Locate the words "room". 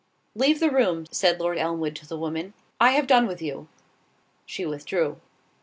0.71-1.05